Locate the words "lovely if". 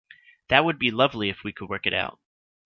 0.89-1.43